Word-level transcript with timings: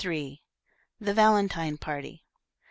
THE 0.99 1.13
VALENTINE 1.13 1.77
PARTY. 1.77 2.23